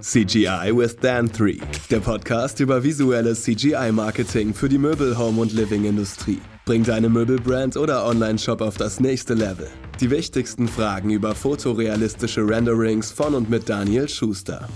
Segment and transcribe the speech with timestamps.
[0.00, 1.58] CGI with Dan 3,
[1.90, 6.40] der Podcast über visuelles CGI-Marketing für die Möbel-, Home- und Living-Industrie.
[6.64, 9.68] Bring deine Möbelbrand oder Online-Shop auf das nächste Level.
[10.00, 14.68] Die wichtigsten Fragen über fotorealistische Renderings von und mit Daniel Schuster.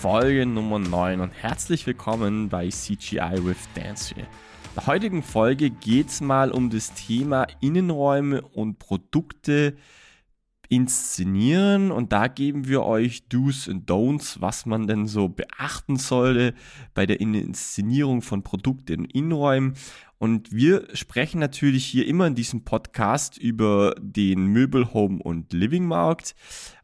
[0.00, 4.20] Folge Nummer 9 und herzlich willkommen bei CGI with Dan 3.
[4.20, 4.26] In
[4.74, 9.76] der heutigen Folge geht es mal um das Thema Innenräume und Produkte,
[10.68, 16.54] inszenieren und da geben wir euch Do's und Don'ts, was man denn so beachten sollte
[16.94, 19.74] bei der Inszenierung von Produkten in Innenräumen
[20.18, 25.86] und wir sprechen natürlich hier immer in diesem Podcast über den Möbel, Home und Living
[25.86, 26.34] Markt.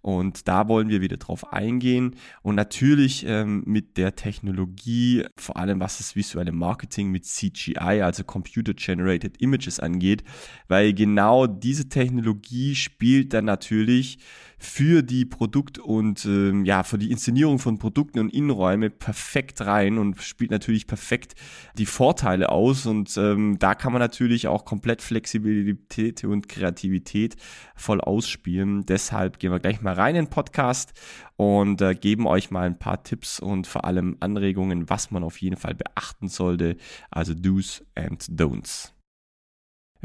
[0.03, 2.15] Und da wollen wir wieder drauf eingehen.
[2.43, 8.23] Und natürlich ähm, mit der Technologie, vor allem was das visuelle Marketing mit CGI, also
[8.23, 10.23] Computer Generated Images angeht.
[10.69, 14.19] Weil genau diese Technologie spielt dann natürlich
[14.59, 19.99] für die Produkt- und ähm, ja, für die Inszenierung von Produkten und Innenräume perfekt rein
[19.99, 21.35] und spielt natürlich perfekt
[21.77, 22.87] die Vorteile aus.
[22.87, 27.37] Und ähm, da kann man natürlich auch komplett Flexibilität und Kreativität
[27.75, 28.87] voll ausspielen.
[28.87, 30.93] Deshalb gehen wir gleich mal rein in den Podcast
[31.37, 35.39] und äh, geben euch mal ein paar Tipps und vor allem Anregungen, was man auf
[35.39, 36.77] jeden Fall beachten sollte.
[37.11, 38.95] Also Do's and Don'ts.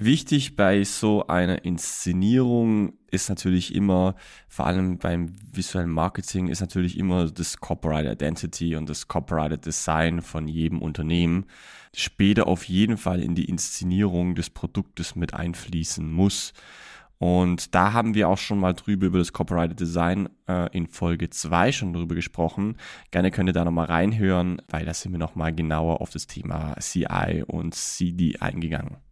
[0.02, 4.16] Wichtig bei so einer Inszenierung ist natürlich immer,
[4.48, 10.22] vor allem beim visuellen Marketing, ist natürlich immer das Corporate Identity und das Corporate Design
[10.22, 11.48] von jedem Unternehmen
[11.94, 16.54] später auf jeden Fall in die Inszenierung des Produktes mit einfließen muss.
[17.18, 21.30] Und da haben wir auch schon mal drüber über das Corporate Design äh, in Folge
[21.30, 22.78] 2 schon drüber gesprochen.
[23.12, 26.76] Gerne könnt ihr da nochmal reinhören, weil da sind wir nochmal genauer auf das Thema
[26.80, 29.09] CI und CD eingegangen.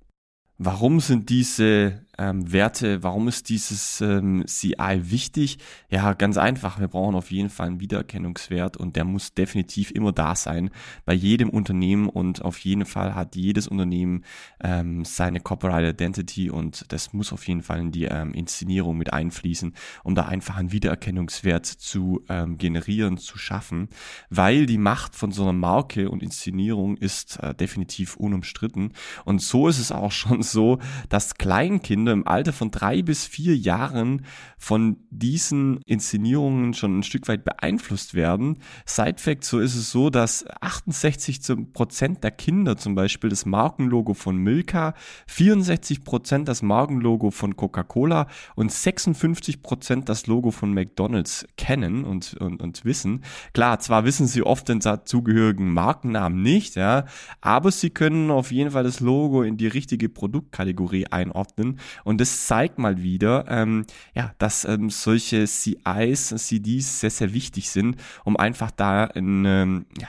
[0.58, 5.60] Warum sind diese ähm, Werte, warum ist dieses ähm, CI wichtig?
[5.90, 6.80] Ja, ganz einfach.
[6.80, 10.72] Wir brauchen auf jeden Fall einen Wiedererkennungswert und der muss definitiv immer da sein
[11.06, 14.23] bei jedem Unternehmen und auf jeden Fall hat jedes Unternehmen
[14.64, 19.14] ähm, seine Corporate Identity und das muss auf jeden Fall in die ähm, Inszenierung mit
[19.14, 19.73] einfließen,
[20.04, 23.89] um da einfach einen Wiedererkennungswert zu ähm, generieren, zu schaffen,
[24.30, 28.94] weil die Macht von so einer Marke und Inszenierung ist äh, definitiv unumstritten
[29.26, 30.80] und so ist es auch schon so,
[31.10, 34.26] dass Kleinkinder im Alter von drei bis vier Jahren
[34.58, 38.60] von diesen Inszenierungen schon ein Stück weit beeinflusst werden.
[38.86, 44.14] Side Fact, so ist es so, dass 68 Prozent der Kinder zum Beispiel das Markenlogo
[44.14, 44.94] von Milka,
[45.28, 52.34] 64 Prozent das Markenlogo von Coca-Cola und 56 Prozent das Logo von McDonald's kennen und,
[52.36, 53.24] und, und wissen.
[53.54, 57.06] Klar, zwar wissen sie oft den dazugehörigen Markennamen nicht, ja,
[57.42, 62.47] aber sie können auf jeden Fall das Logo in die richtige Produktkategorie einordnen und das
[62.47, 63.85] zeigt mal wieder, ähm,
[64.15, 69.85] ja, dass ähm, solche CIs, CDs sehr, sehr wichtig sind, um einfach da einen, ähm,
[69.99, 70.08] ja,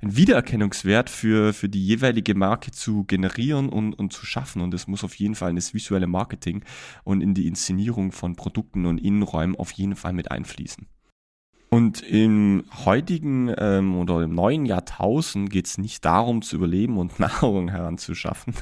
[0.00, 4.62] einen Wiedererkennungswert für, für die jeweilige Marke zu generieren und, und zu schaffen.
[4.62, 6.64] Und das muss auf jeden Fall in das visuelle Marketing
[7.04, 10.86] und in die Inszenierung von Produkten und Innenräumen auf jeden Fall mit einfließen.
[11.72, 17.20] Und im heutigen ähm, oder im neuen Jahrtausend geht es nicht darum zu überleben und
[17.20, 18.54] Nahrung heranzuschaffen.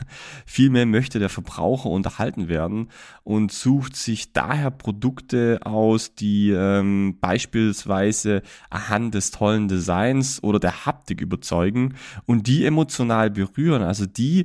[0.44, 2.90] Vielmehr möchte der Verbraucher unterhalten werden
[3.24, 10.84] und sucht sich daher Produkte aus, die ähm, beispielsweise anhand des tollen Designs oder der
[10.84, 11.94] Haptik überzeugen
[12.26, 14.44] und die emotional berühren, also die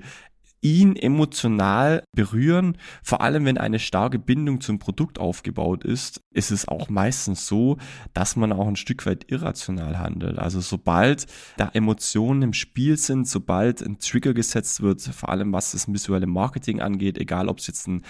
[0.63, 2.77] ihn emotional berühren.
[3.03, 7.77] Vor allem, wenn eine starke Bindung zum Produkt aufgebaut ist, ist es auch meistens so,
[8.13, 10.39] dass man auch ein Stück weit irrational handelt.
[10.39, 15.73] Also sobald da Emotionen im Spiel sind, sobald ein Trigger gesetzt wird, vor allem was
[15.73, 18.03] das visuelle Marketing angeht, egal ob es jetzt ein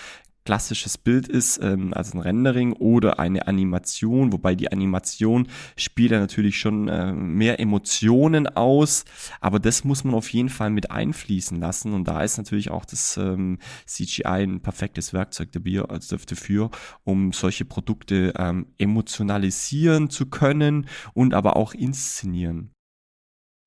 [0.46, 6.20] klassisches Bild ist, ähm, also ein Rendering oder eine Animation, wobei die Animation spielt ja
[6.20, 9.06] natürlich schon äh, mehr Emotionen aus,
[9.42, 11.94] aber das muss man auf jeden Fall mit einfließen lassen.
[11.94, 15.50] Und da ist natürlich auch das ähm, CGI ein perfektes Werkzeug
[15.88, 16.70] also dafür
[17.04, 22.72] um solche Produkte ähm, emotionalisieren zu können und aber auch inszenieren.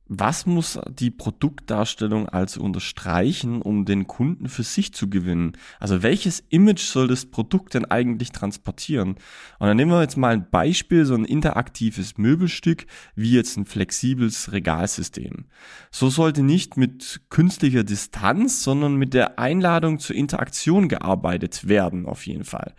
[0.08, 5.56] Was muss die Produktdarstellung also unterstreichen, um den Kunden für sich zu gewinnen?
[5.80, 9.16] Also welches Image soll das Produkt denn eigentlich transportieren?
[9.58, 12.86] Und dann nehmen wir jetzt mal ein Beispiel, so ein interaktives Möbelstück,
[13.16, 15.46] wie jetzt ein flexibles Regalsystem.
[15.90, 22.26] So sollte nicht mit künstlicher Distanz, sondern mit der Einladung zur Interaktion gearbeitet werden, auf
[22.26, 22.74] jeden Fall.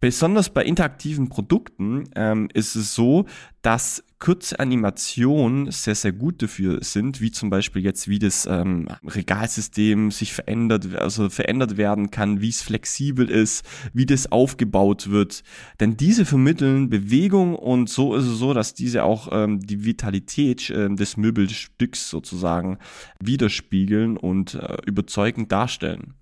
[0.00, 3.26] Besonders bei interaktiven Produkten ähm, ist es so,
[3.60, 8.86] dass kurze Animationen sehr, sehr gut dafür sind, wie zum Beispiel jetzt, wie das ähm,
[9.02, 13.64] Regalsystem sich verändert, also verändert werden kann, wie es flexibel ist,
[13.94, 15.42] wie das aufgebaut wird.
[15.80, 20.68] Denn diese vermitteln Bewegung und so ist es so, dass diese auch ähm, die Vitalität
[20.68, 22.78] äh, des Möbelstücks sozusagen
[23.20, 26.14] widerspiegeln und äh, überzeugend darstellen.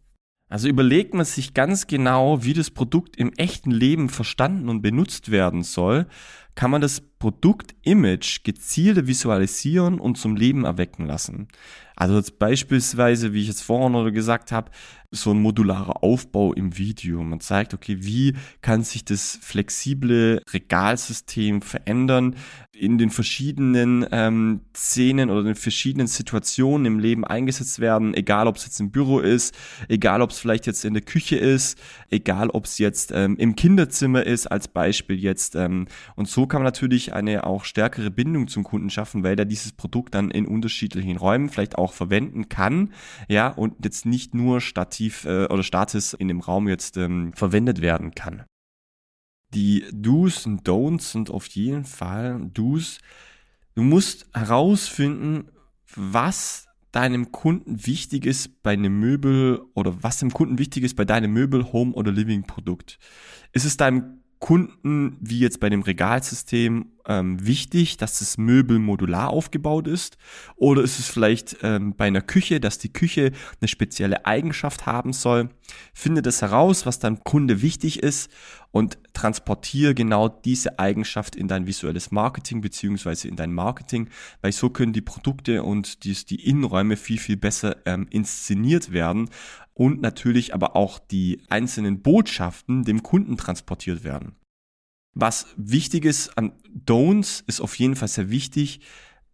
[0.51, 5.31] Also überlegt man sich ganz genau, wie das Produkt im echten Leben verstanden und benutzt
[5.31, 6.07] werden soll,
[6.59, 11.47] kann man das Produktimage gezielter visualisieren und zum Leben erwecken lassen.
[11.95, 14.71] Also jetzt beispielsweise, wie ich es vorhin oder gesagt habe,
[15.11, 17.23] so ein modularer Aufbau im Video.
[17.23, 22.37] Man zeigt, okay, wie kann sich das flexible Regalsystem verändern
[22.73, 28.47] in den verschiedenen ähm, Szenen oder in den verschiedenen Situationen im Leben eingesetzt werden, egal
[28.47, 29.57] ob es jetzt im Büro ist,
[29.89, 31.81] egal ob es vielleicht jetzt in der Küche ist,
[32.11, 35.57] egal ob es jetzt ähm, im Kinderzimmer ist, als Beispiel jetzt.
[35.57, 39.45] Ähm, und so kann man natürlich eine auch stärkere Bindung zum Kunden schaffen, weil er
[39.45, 42.93] dieses Produkt dann in unterschiedlichen Räumen vielleicht auch verwenden kann,
[43.29, 47.81] ja, und jetzt nicht nur stativ äh, oder statis in dem Raum jetzt ähm, verwendet
[47.81, 48.45] werden kann.
[49.55, 52.99] Die Do's und Don'ts sind auf jeden Fall Do's.
[53.75, 55.51] Du musst herausfinden,
[55.95, 61.05] was deinem Kunden wichtig ist bei einem Möbel oder was dem Kunden wichtig ist bei
[61.05, 62.99] deinem Möbel, Home oder Living Produkt.
[63.53, 69.31] Ist es deinem Kunden, wie jetzt bei dem Regalsystem, ähm, wichtig, dass das Möbel modular
[69.31, 70.19] aufgebaut ist?
[70.57, 75.13] Oder ist es vielleicht ähm, bei einer Küche, dass die Küche eine spezielle Eigenschaft haben
[75.13, 75.49] soll?
[75.95, 78.31] Finde das heraus, was deinem Kunde wichtig ist
[78.71, 84.09] und transportiere genau diese Eigenschaft in dein visuelles Marketing beziehungsweise in dein Marketing,
[84.43, 89.31] weil so können die Produkte und die, die Innenräume viel, viel besser ähm, inszeniert werden
[89.75, 94.35] und natürlich aber auch die einzelnen Botschaften dem Kunden transportiert werden.
[95.21, 96.53] Was wichtig ist an
[96.87, 98.79] Don'ts ist auf jeden Fall sehr wichtig,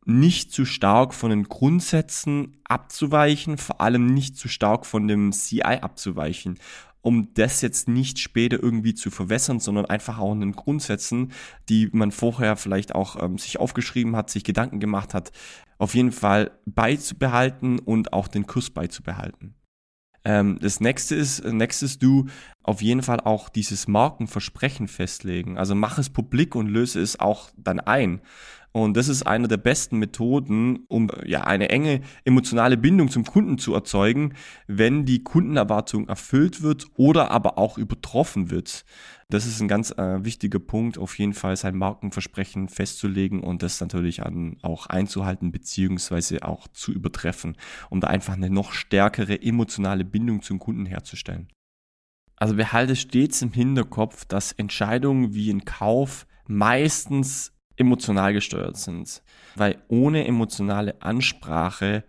[0.07, 5.61] nicht zu stark von den Grundsätzen abzuweichen, vor allem nicht zu stark von dem CI
[5.63, 6.59] abzuweichen,
[7.03, 11.33] um das jetzt nicht später irgendwie zu verwässern, sondern einfach auch in den Grundsätzen,
[11.69, 15.33] die man vorher vielleicht auch ähm, sich aufgeschrieben hat, sich Gedanken gemacht hat,
[15.77, 19.55] auf jeden Fall beizubehalten und auch den Kurs beizubehalten.
[20.25, 22.26] Ähm, das nächste ist, nächstes du
[22.62, 25.59] auf jeden Fall auch dieses Markenversprechen festlegen.
[25.59, 28.21] Also mach es publik und löse es auch dann ein.
[28.76, 33.56] Und das ist eine der besten Methoden, um ja eine enge emotionale Bindung zum Kunden
[33.56, 34.35] zu erzeugen,
[34.67, 38.85] wenn die Kundenerwartung erfüllt wird oder aber auch übertroffen wird.
[39.29, 43.81] Das ist ein ganz äh, wichtiger Punkt, auf jeden Fall sein Markenversprechen festzulegen und das
[43.81, 47.56] natürlich an, auch einzuhalten beziehungsweise auch zu übertreffen,
[47.91, 51.47] um da einfach eine noch stärkere emotionale Bindung zum Kunden herzustellen.
[52.35, 59.23] Also behalte stets im Hinterkopf, dass Entscheidungen wie ein Kauf meistens emotional gesteuert sind.
[59.56, 62.05] Weil ohne emotionale Ansprache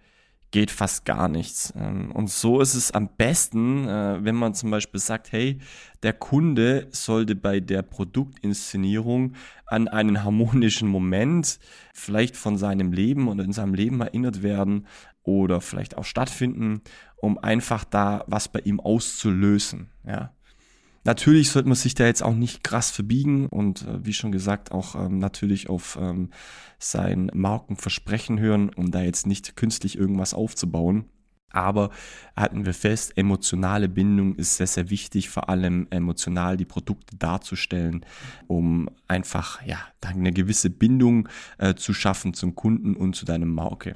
[0.56, 1.74] geht fast gar nichts.
[1.76, 5.60] Ähm, und so ist es am besten, äh, wenn man zum Beispiel sagt, hey,
[6.02, 9.34] der Kunde sollte bei der Produktinszenierung
[9.66, 11.60] an einen harmonischen Moment
[11.94, 14.88] vielleicht von seinem Leben oder in seinem Leben erinnert werden
[15.24, 16.82] oder vielleicht auch stattfinden,
[17.18, 19.90] um einfach da was bei ihm auszulösen.
[20.08, 20.35] Ja.
[21.06, 24.72] Natürlich sollte man sich da jetzt auch nicht krass verbiegen und äh, wie schon gesagt
[24.72, 26.32] auch ähm, natürlich auf ähm,
[26.80, 31.06] sein Markenversprechen hören, um da jetzt nicht künstlich irgendwas aufzubauen.
[31.52, 31.92] Aber
[32.36, 38.06] halten wir fest, emotionale Bindung ist sehr, sehr wichtig, vor allem emotional die Produkte darzustellen,
[38.48, 43.96] um einfach ja, eine gewisse Bindung äh, zu schaffen zum Kunden und zu deinem Marke.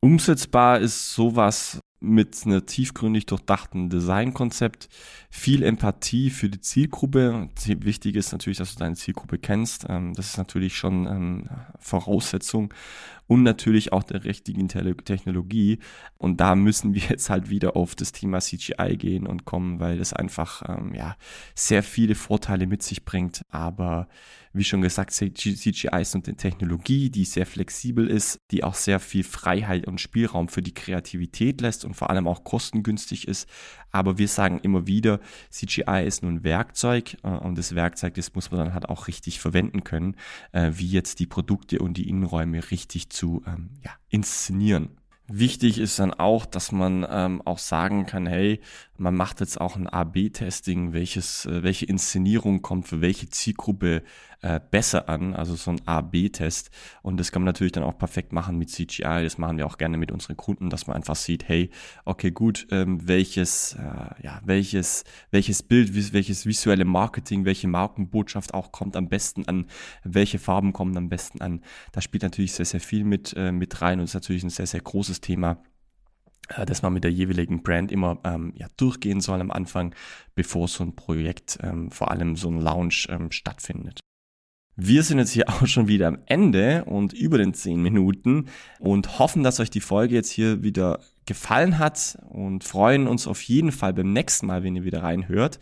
[0.00, 4.88] Umsetzbar ist sowas mit einer tiefgründig durchdachten Designkonzept,
[5.30, 7.48] viel Empathie für die Zielgruppe.
[7.66, 9.86] Wichtig ist natürlich, dass du deine Zielgruppe kennst.
[9.88, 11.48] Ähm, das ist natürlich schon ähm,
[11.78, 12.72] Voraussetzung
[13.26, 15.78] und natürlich auch der richtigen Technologie.
[16.18, 20.00] Und da müssen wir jetzt halt wieder auf das Thema CGI gehen und kommen, weil
[20.00, 21.16] es einfach ähm, ja
[21.54, 23.42] sehr viele Vorteile mit sich bringt.
[23.50, 24.08] Aber
[24.52, 29.24] wie schon gesagt, CGI ist eine Technologie, die sehr flexibel ist, die auch sehr viel
[29.24, 33.48] Freiheit und Spielraum für die Kreativität lässt und vor allem auch kostengünstig ist.
[33.90, 38.34] Aber wir sagen immer wieder, CGI ist nur ein Werkzeug äh, und das Werkzeug, das
[38.34, 40.16] muss man dann halt auch richtig verwenden können,
[40.52, 44.90] äh, wie jetzt die Produkte und die Innenräume richtig zu ähm, ja, inszenieren.
[45.28, 48.60] Wichtig ist dann auch, dass man ähm, auch sagen kann, hey,
[48.96, 54.02] man macht jetzt auch ein A-B-Testing, welches, äh, welche Inszenierung kommt für welche Zielgruppe
[54.42, 56.70] äh, besser an, also so ein A-B-Test.
[57.02, 59.22] Und das kann man natürlich dann auch perfekt machen mit CGI.
[59.22, 61.70] Das machen wir auch gerne mit unseren Kunden, dass man einfach sieht, hey,
[62.04, 68.72] okay, gut, ähm, welches, äh, ja, welches, welches Bild, welches visuelle Marketing, welche Markenbotschaft auch
[68.72, 69.66] kommt am besten an,
[70.04, 71.62] welche Farben kommen am besten an.
[71.92, 74.66] Da spielt natürlich sehr, sehr viel mit, äh, mit rein und ist natürlich ein sehr,
[74.66, 75.62] sehr großes Thema
[76.48, 79.94] äh, dass man mit der jeweiligen Brand immer ähm, ja, durchgehen soll am Anfang,
[80.34, 84.00] bevor so ein Projekt, ähm, vor allem so ein Launch ähm, stattfindet.
[84.76, 88.46] Wir sind jetzt hier auch schon wieder am Ende und über den 10 Minuten
[88.78, 93.42] und hoffen, dass euch die Folge jetzt hier wieder gefallen hat und freuen uns auf
[93.42, 95.58] jeden Fall beim nächsten Mal, wenn ihr wieder reinhört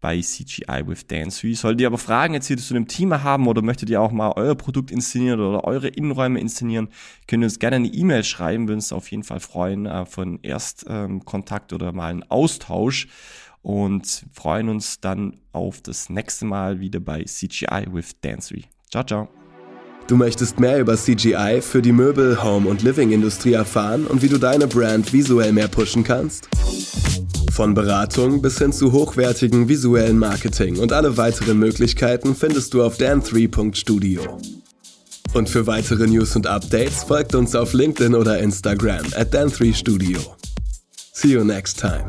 [0.00, 1.46] bei CGI with Dance.
[1.54, 4.32] Solltet ihr aber Fragen jetzt hier zu dem Thema haben oder möchtet ihr auch mal
[4.36, 6.88] euer Produkt inszenieren oder eure Innenräume inszenieren,
[7.26, 10.38] könnt ihr uns gerne eine E-Mail schreiben, würden uns auf jeden Fall freuen äh, von
[10.42, 13.08] Erstkontakt oder mal einen Austausch
[13.62, 18.64] und freuen uns dann auf das nächste Mal wieder bei CGI with Dancery.
[18.90, 19.28] Ciao, ciao.
[20.06, 24.38] Du möchtest mehr über CGI für die Möbel-, Home- und Living-Industrie erfahren und wie du
[24.38, 26.48] deine Brand visuell mehr pushen kannst?
[27.58, 32.98] Von Beratung bis hin zu hochwertigen visuellen Marketing und alle weiteren Möglichkeiten findest du auf
[33.00, 34.38] dan3.studio.
[35.34, 40.20] Und für weitere News und Updates folgt uns auf LinkedIn oder Instagram at dan3studio.
[41.12, 42.08] See you next time.